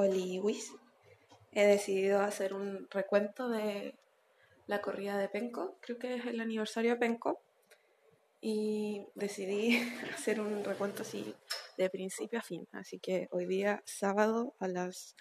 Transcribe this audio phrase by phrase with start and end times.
[0.00, 0.72] Oli Wiz.
[1.52, 3.98] He decidido hacer un recuento de
[4.66, 7.42] la corrida de Penco, creo que es el aniversario de Penco,
[8.40, 9.76] y decidí
[10.14, 11.34] hacer un recuento así
[11.76, 12.66] de principio a fin.
[12.72, 15.16] Así que hoy día, sábado, a las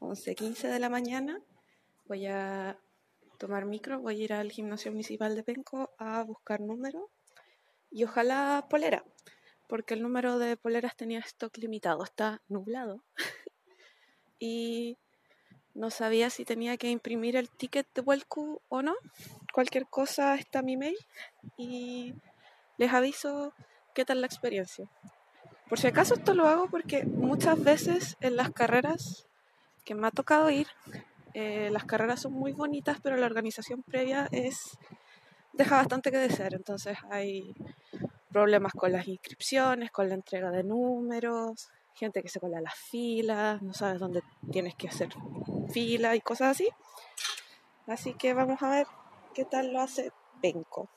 [0.00, 1.40] 11.15 de la mañana,
[2.06, 2.76] voy a
[3.38, 7.08] tomar micro, voy a ir al gimnasio municipal de Penco a buscar número
[7.88, 9.04] y ojalá polera,
[9.68, 13.04] porque el número de poleras tenía stock limitado, está nublado.
[14.38, 14.96] y
[15.74, 18.94] no sabía si tenía que imprimir el ticket de Welcu o no.
[19.52, 20.96] Cualquier cosa está mi mail
[21.56, 22.14] y
[22.78, 23.54] les aviso
[23.94, 24.88] qué tal la experiencia.
[25.68, 29.28] Por si acaso esto lo hago porque muchas veces en las carreras
[29.84, 30.66] que me ha tocado ir,
[31.34, 34.78] eh, las carreras son muy bonitas, pero la organización previa es
[35.52, 36.54] deja bastante que desear.
[36.54, 37.54] Entonces hay
[38.30, 41.68] problemas con las inscripciones, con la entrega de números,
[41.98, 45.10] gente que se cola las filas, no sabes dónde tienes que hacer
[45.70, 46.68] fila y cosas así.
[47.86, 48.86] Así que vamos a ver
[49.34, 50.88] qué tal lo hace Penco.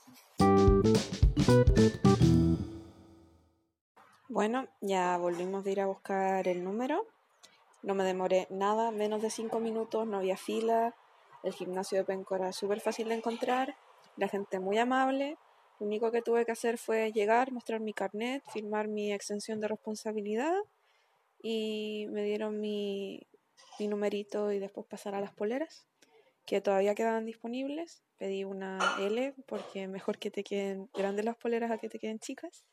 [4.29, 7.05] Bueno, ya volvimos de ir a buscar el número.
[7.81, 10.95] No me demoré nada, menos de 5 minutos, no había fila.
[11.43, 13.75] El gimnasio de Penco era súper fácil de encontrar,
[14.17, 15.37] la gente muy amable.
[15.79, 19.67] Lo único que tuve que hacer fue llegar, mostrar mi carnet, firmar mi extensión de
[19.67, 20.53] responsabilidad
[21.41, 23.27] y me dieron mi,
[23.79, 25.87] mi numerito y después pasar a las poleras
[26.45, 28.03] que todavía quedaban disponibles.
[28.17, 32.19] Pedí una L porque mejor que te queden grandes las poleras a que te queden
[32.19, 32.65] chicas.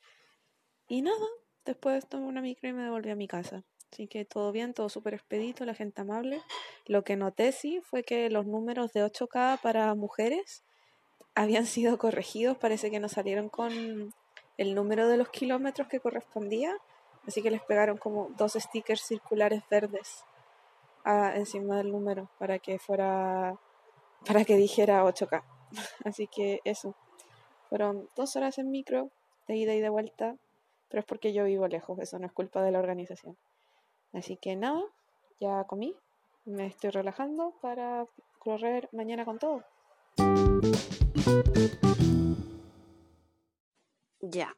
[0.88, 1.26] Y nada,
[1.64, 3.64] después tomé una micro y me devolví a mi casa.
[3.92, 6.42] Así que todo bien, todo súper expedito, la gente amable.
[6.86, 10.62] Lo que noté sí fue que los números de 8K para mujeres
[11.34, 12.58] habían sido corregidos.
[12.58, 14.12] Parece que no salieron con
[14.58, 16.76] el número de los kilómetros que correspondía.
[17.28, 20.24] Así que les pegaron como dos stickers circulares verdes
[21.34, 23.60] encima del número para que fuera,
[24.26, 25.44] para que dijera 8K.
[26.06, 26.94] Así que eso.
[27.68, 29.10] Fueron dos horas en micro,
[29.46, 30.36] de ida y de vuelta,
[30.88, 33.36] pero es porque yo vivo lejos, eso no es culpa de la organización.
[34.14, 34.82] Así que nada,
[35.38, 35.94] ya comí,
[36.46, 38.06] me estoy relajando para
[38.38, 39.64] correr mañana con todo.
[44.22, 44.56] Ya,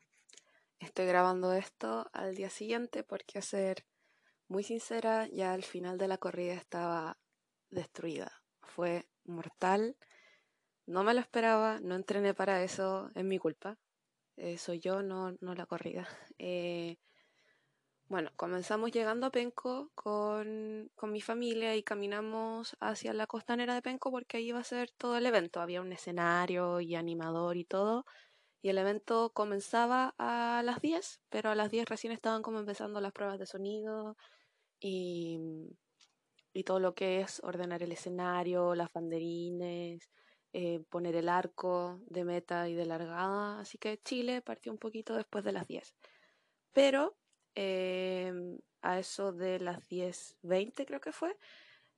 [0.90, 3.86] estoy grabando esto al día siguiente porque hacer
[4.48, 7.16] muy sincera, ya al final de la corrida estaba
[7.70, 8.42] destruida.
[8.62, 9.96] Fue mortal.
[10.86, 13.78] No me lo esperaba, no entrené para eso, es mi culpa.
[14.36, 16.08] Eh, soy yo, no, no la corrida.
[16.38, 16.96] Eh,
[18.08, 23.82] bueno, comenzamos llegando a Penco con, con, mi familia y caminamos hacia la costanera de
[23.82, 25.60] Penco porque ahí iba a ser todo el evento.
[25.60, 28.04] Había un escenario y animador y todo.
[28.62, 33.00] Y el evento comenzaba a las 10, pero a las 10 recién estaban como empezando
[33.00, 34.16] las pruebas de sonido,
[34.81, 35.38] y,
[36.65, 40.10] todo lo que es ordenar el escenario, las banderines,
[40.53, 43.60] eh, poner el arco de meta y de largada.
[43.60, 45.94] Así que Chile partió un poquito después de las 10.
[46.72, 47.16] Pero
[47.54, 48.32] eh,
[48.82, 51.37] a eso de las 10.20 creo que fue,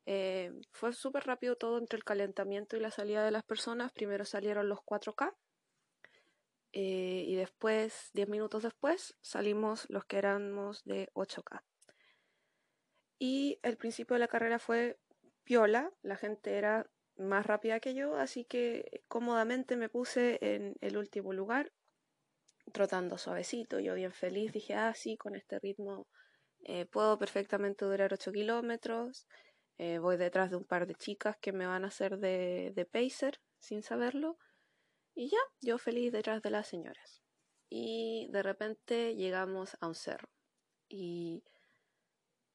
[0.07, 3.93] eh, fue súper rápido todo entre el calentamiento y la salida de las personas.
[3.93, 5.35] Primero salieron los 4K
[6.73, 11.63] y después, 10 minutos después, salimos los que éramos de 8K.
[13.19, 14.99] Y el principio de la carrera fue
[15.45, 20.97] piola, la gente era más rápida que yo, así que cómodamente me puse en el
[20.97, 21.73] último lugar,
[22.73, 26.09] trotando suavecito, yo bien feliz, dije, ah, sí, con este ritmo
[26.65, 29.27] eh, puedo perfectamente durar 8 kilómetros,
[29.79, 32.85] eh, voy detrás de un par de chicas que me van a hacer de, de
[32.87, 34.39] pacer sin saberlo,
[35.15, 37.23] y ya, yo feliz detrás de las señoras.
[37.69, 40.29] Y de repente llegamos a un cerro.
[40.89, 41.43] Y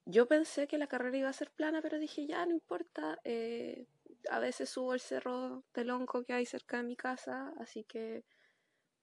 [0.05, 3.19] yo pensé que la carrera iba a ser plana, pero dije, ya, no importa.
[3.23, 3.87] Eh,
[4.29, 5.91] a veces subo el cerro del
[6.25, 8.25] que hay cerca de mi casa, así que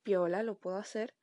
[0.03, 1.15] piola, lo puedo hacer.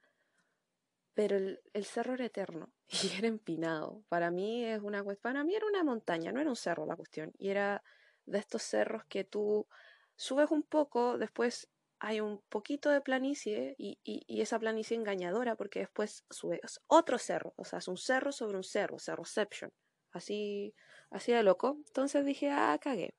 [1.13, 4.03] Pero el, cerro era eterno y era empinado.
[4.09, 7.33] Para mí es una para mí era una montaña, no era un cerro la cuestión.
[7.37, 7.83] Y era
[8.25, 9.67] de estos cerros que tú
[10.15, 11.69] subes un poco, después
[12.03, 13.99] hay un poquito de planicie y,
[14.41, 18.63] esa planicie engañadora porque después sube otro cerro, o sea, es un cerro sobre un
[18.63, 19.71] cerro, cerroception,
[20.11, 20.73] así,
[21.11, 21.77] así de loco.
[21.87, 23.13] Entonces dije, ah, cagué.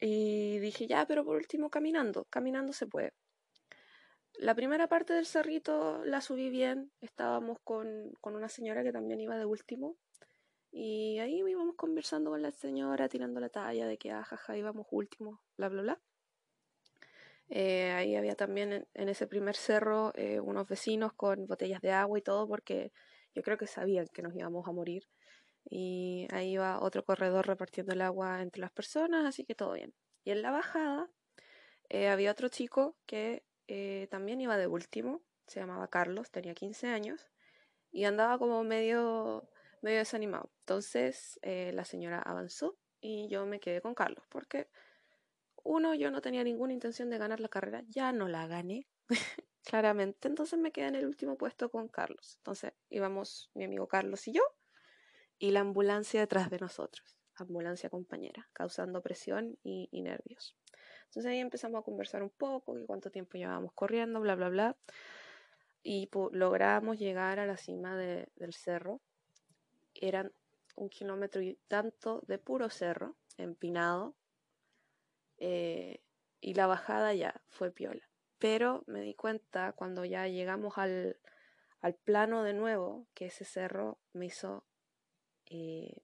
[0.00, 3.12] Y dije, ya, pero por último caminando, caminando se puede.
[4.34, 9.20] La primera parte del cerrito la subí bien, estábamos con, con una señora que también
[9.20, 9.96] iba de último,
[10.72, 14.26] y ahí íbamos conversando con la señora, tirando la talla de que, ah,
[14.56, 16.00] íbamos último, bla, bla, bla.
[17.50, 22.16] Eh, ahí había también en, ese primer cerro eh, unos vecinos con botellas de agua
[22.18, 22.92] y todo porque
[23.34, 25.08] yo creo que sabían que nos íbamos a morir.
[25.70, 29.94] y ahí iba otro corredor repartiendo el agua entre las personas, así que todo bien.
[30.24, 31.10] Y en la bajada
[31.90, 36.88] eh, había otro chico que eh, también iba de último, se llamaba Carlos, tenía 15
[36.88, 37.30] años
[37.92, 39.50] y andaba como medio,
[39.82, 40.50] medio desanimado.
[40.60, 44.68] Entonces la señora avanzó y yo me quedé con Carlos porque
[45.64, 48.86] uno, yo no tenía ninguna intención de ganar la carrera, ya no la gané,
[49.64, 52.36] claramente, entonces me quedé en el último puesto con Carlos.
[52.38, 54.42] Entonces íbamos mi amigo Carlos y yo
[55.38, 60.56] y la ambulancia detrás de nosotros, ambulancia compañera, causando presión y, nervios.
[61.06, 64.76] Entonces ahí empezamos a conversar un poco, que cuánto tiempo llevábamos corriendo, bla, bla, bla.
[65.82, 69.00] Y logramos llegar a la cima del cerro.
[69.94, 70.30] Eran
[70.76, 74.14] un kilómetro y tanto de puro cerro, empinado,
[75.40, 76.02] eh,
[76.40, 78.08] y la bajada ya fue piola.
[78.38, 81.18] Pero me di cuenta cuando ya llegamos al,
[81.80, 84.64] al plano de nuevo que ese cerro me hizo...
[85.46, 86.02] Eh,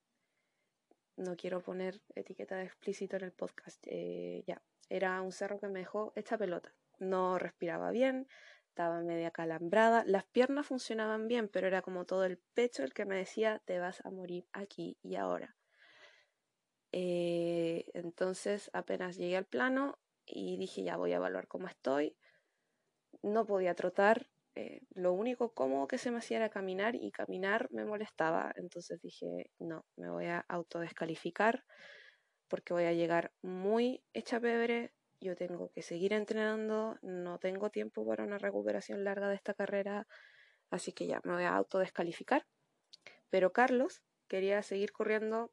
[1.17, 3.83] no quiero poner etiqueta de explícito en el podcast.
[3.87, 4.61] Eh, ya,
[4.91, 6.75] era un cerro que me dejó esta pelota.
[6.99, 8.29] No respiraba bien,
[8.69, 13.07] estaba media calambrada, las piernas funcionaban bien, pero era como todo el pecho el que
[13.07, 15.57] me decía te vas a morir aquí y ahora.
[16.99, 22.17] Eh, entonces apenas llegué al plano y dije ya voy a evaluar cómo estoy.
[23.23, 27.69] No podía trotar, eh, lo único cómodo que se me hacía era caminar y caminar
[27.71, 28.51] me molestaba.
[28.57, 31.65] Entonces dije no, me voy a autodescalificar
[32.49, 34.95] porque voy a llegar muy hecha pebre.
[35.21, 40.07] Yo tengo que seguir entrenando, no tengo tiempo para una recuperación larga de esta carrera,
[40.71, 42.47] así que ya me voy a autodescalificar.
[43.31, 45.53] Pero Carlos quería seguir corriendo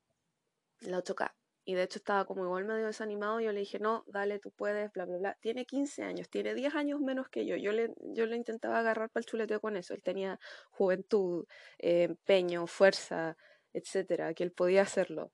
[0.81, 1.33] la 8K.
[1.65, 3.39] Y de hecho estaba como igual medio desanimado.
[3.39, 5.37] Yo le dije, no, dale, tú puedes, bla, bla, bla.
[5.39, 7.55] Tiene 15 años, tiene 10 años menos que yo.
[7.55, 9.93] Yo le, yo le intentaba agarrar para el chuleteo con eso.
[9.93, 10.39] Él tenía
[10.71, 11.45] juventud,
[11.79, 13.37] eh, empeño, fuerza,
[13.71, 15.31] etcétera, que él podía hacerlo.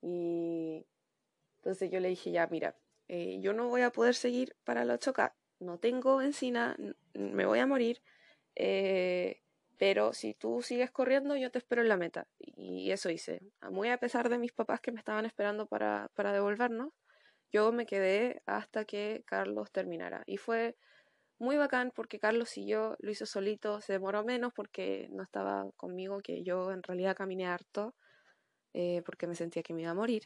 [0.00, 0.86] Y
[1.58, 2.76] entonces yo le dije, ya, mira,
[3.08, 5.34] eh, yo no voy a poder seguir para la 8K.
[5.58, 6.76] No tengo benzina,
[7.14, 8.02] me voy a morir.
[8.54, 9.42] Eh,
[9.78, 12.26] pero si tú sigues corriendo, yo te espero en la meta.
[12.38, 13.40] Y eso hice.
[13.70, 16.92] Muy a pesar de mis papás que me estaban esperando para, para devolvernos,
[17.52, 20.22] yo me quedé hasta que Carlos terminara.
[20.26, 20.76] Y fue
[21.38, 26.20] muy bacán porque Carlos siguió, lo hizo solito, se demoró menos porque no estaba conmigo,
[26.20, 27.94] que yo en realidad caminé harto,
[28.72, 30.24] eh, porque me sentía que me iba a morir.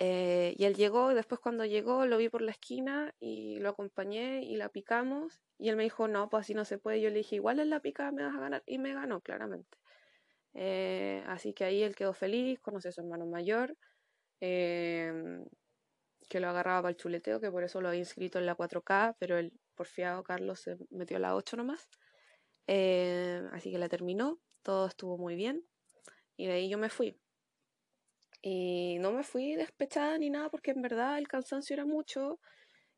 [0.00, 4.42] Eh, y él llegó, después cuando llegó lo vi por la esquina y lo acompañé
[4.44, 5.40] y la picamos.
[5.58, 7.00] Y él me dijo, no, pues así no se puede.
[7.00, 8.62] Yo le dije, igual en la picada me vas a ganar.
[8.66, 9.76] Y me ganó, claramente.
[10.54, 13.76] Eh, así que ahí él quedó feliz, conoció a su hermano mayor,
[14.40, 15.44] em,
[16.28, 19.16] que lo agarraba para el chuleteo, que por eso lo había inscrito en la 4K,
[19.18, 21.88] pero el porfiado Carlos se metió a la 8 nomás.
[22.66, 25.64] Eh, así que la terminó, todo estuvo muy bien.
[26.36, 27.18] Y de ahí yo me fui.
[28.40, 32.38] Y no me fui despechada ni nada porque en verdad el cansancio era mucho.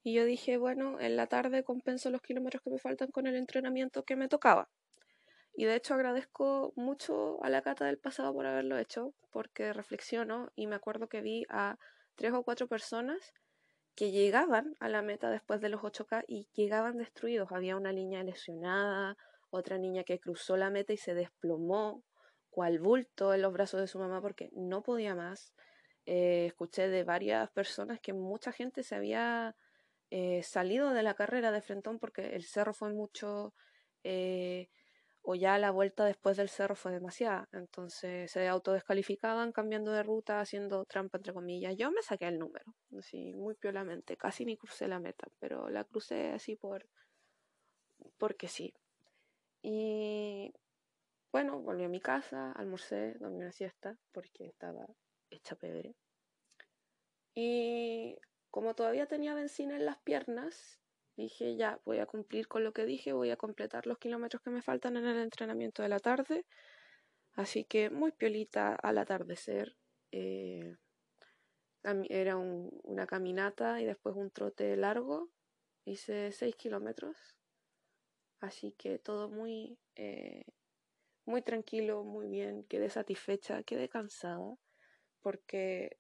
[0.03, 3.37] Y yo dije, bueno, en la tarde compenso los kilómetros que me faltan con el
[3.37, 4.69] entrenamiento que me tocaba.
[5.55, 10.51] Y de hecho agradezco mucho a la cata del pasado por haberlo hecho, porque reflexiono
[10.55, 11.77] y me acuerdo que vi a
[12.15, 13.33] tres o cuatro personas
[13.95, 17.53] que llegaban a la meta después de los 8K y llegaban destruidos.
[17.53, 19.17] Había una niña lesionada,
[19.51, 22.03] otra niña que cruzó la meta y se desplomó,
[22.51, 25.55] cual bulto en los brazos de su mamá porque no podía más.
[26.07, 29.57] Eh, escuché de varias personas que mucha gente se había
[30.11, 33.55] eh, salido de la carrera de Frentón porque el cerro fue mucho,
[34.03, 34.71] eh,
[35.23, 37.49] o ya la vuelta después del cerro fue demasiada.
[37.53, 41.77] Entonces se autodescalificaban cambiando de ruta, haciendo trampa entre comillas.
[41.77, 45.85] Yo me saqué el número, así muy piolamente, casi ni crucé la meta, pero la
[45.85, 46.87] crucé así por
[48.19, 48.75] porque sí.
[49.63, 50.53] Y
[51.33, 54.87] bueno, volví a mi casa, almorcé, dormí una siesta porque estaba
[55.31, 55.95] hecha pebre.
[57.35, 58.17] Y
[58.51, 60.81] como todavía tenía benzina en las piernas,
[61.17, 64.51] dije ya, voy a cumplir con lo que dije, voy a completar los kilómetros que
[64.51, 66.47] me faltan en el entrenamiento de la tarde.
[67.35, 69.77] Así que muy piolita al atardecer.
[70.11, 70.77] Eh,
[71.83, 75.31] era una caminata y después un trote largo.
[75.85, 77.17] Hice 6 kilómetros.
[78.41, 80.45] Así que todo muy eh,
[81.31, 84.57] muy tranquilo, muy bien, quedé satisfecha, quedé cansada
[85.23, 85.99] porque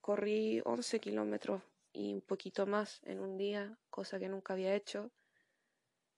[0.00, 5.12] corrí 11 kilómetros y un poquito más en un día, cosa que nunca había hecho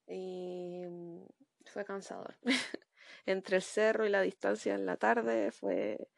[0.07, 1.27] y mm,
[1.67, 2.37] fue cansador.
[3.27, 6.09] Entre el cerro y la distancia en la tarde fue,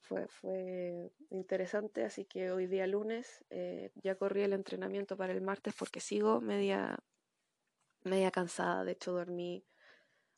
[0.00, 5.40] fue, fue interesante, así que hoy día lunes eh, ya corrí el entrenamiento para el
[5.40, 6.98] martes porque sigo media,
[8.04, 9.64] media cansada, de hecho dormí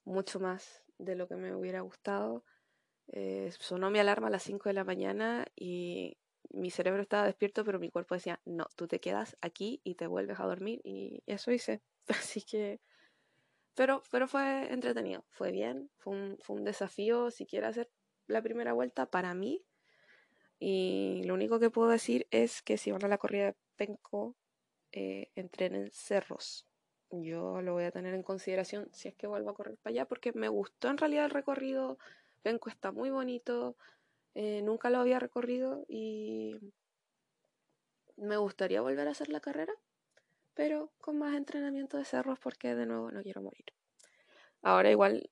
[0.04, 2.44] mucho más de lo que me hubiera gustado.
[3.08, 6.18] Eh, sonó mi alarma a las 5 de la mañana y
[6.50, 10.06] mi cerebro estaba despierto, pero mi cuerpo decía, no, tú te quedas aquí y te
[10.06, 11.82] vuelves a dormir y eso hice.
[12.08, 12.80] Así que,
[13.74, 17.90] pero, pero fue entretenido, fue bien, fue un, fue un desafío siquiera hacer
[18.26, 19.64] la primera vuelta para mí.
[20.58, 24.36] Y lo único que puedo decir es que si van a la corrida de Penco,
[24.92, 26.66] eh, entrenen cerros.
[27.10, 30.04] Yo lo voy a tener en consideración si es que vuelvo a correr para allá,
[30.06, 31.98] porque me gustó en realidad el recorrido.
[32.42, 33.76] Penco está muy bonito,
[34.34, 36.56] eh, nunca lo había recorrido y
[38.16, 39.74] me gustaría volver a hacer la carrera,
[40.54, 43.66] pero con más entrenamiento de cerros porque de nuevo no quiero morir.
[44.62, 45.30] Ahora igual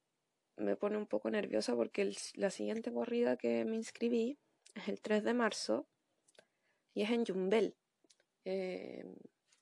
[0.56, 4.38] me pone un poco nerviosa porque la siguiente corrida que me inscribí
[4.74, 5.86] es el 3 de marzo
[6.92, 7.76] y es en Yumbel.
[8.44, 9.04] Eh,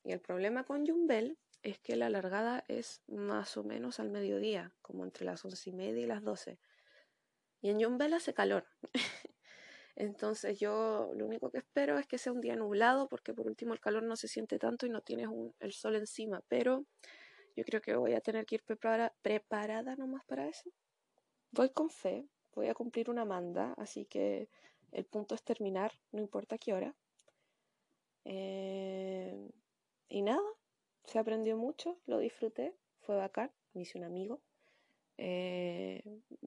[0.05, 4.73] y el problema con Yumbel es que la largada es más o menos al mediodía,
[4.83, 6.61] como entre las once y media y las 12.
[7.61, 8.67] Y en Yumbel hace calor.
[9.97, 13.73] Entonces yo lo único que espero es que sea un día nublado porque por último
[13.75, 16.41] el calor no se siente tanto y no tienes el sol encima.
[16.47, 16.87] Pero
[17.57, 20.71] yo creo que voy a tener que ir preparada, preparada nomás para eso.
[21.51, 24.49] Voy con fe, voy a cumplir una manda, así que
[24.93, 26.95] el punto es terminar, no importa qué hora.
[28.25, 29.51] Eh,
[30.09, 30.43] y nada,
[31.07, 34.41] se aprendió mucho, lo disfruté, fue bacán, me hice un amigo.
[35.19, 36.03] Eh,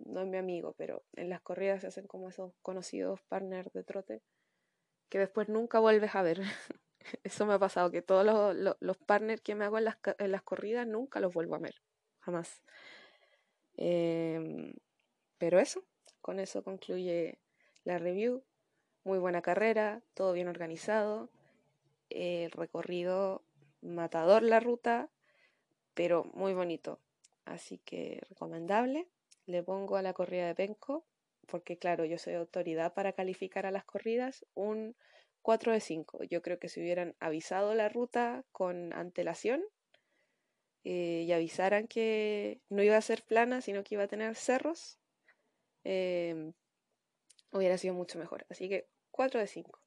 [0.06, 3.84] no es mi amigo, pero en las corridas se hacen como esos conocidos partners de
[3.84, 4.22] trote
[5.10, 6.39] que después nunca vuelves a ver.
[7.24, 10.32] Eso me ha pasado, que todos los, los, partners que me hago en las, en
[10.32, 11.75] las, corridas nunca los vuelvo a ver,
[12.20, 12.62] jamás.
[13.78, 14.74] Em,
[15.38, 15.84] pero eso,
[16.22, 17.39] con eso concluye
[17.84, 18.44] la review.
[19.06, 21.30] Muy buena carrera, todo bien organizado.
[22.10, 23.44] El recorrido
[23.82, 25.10] matador la ruta,
[25.94, 27.00] pero muy bonito.
[27.46, 29.08] Así que recomendable.
[29.46, 31.06] Le pongo a la corrida de Penco,
[31.48, 34.96] porque claro, yo soy autoridad para calificar a las corridas, un
[35.42, 36.24] 4 de 5.
[36.26, 39.64] Yo creo que si hubieran avisado la ruta con antelación
[40.84, 45.00] eh, y avisaran que no iba a ser plana, sino que iba a tener cerros,
[45.84, 46.54] eh,
[47.52, 48.46] hubiera sido mucho mejor.
[48.50, 49.80] Así que 4 de 5.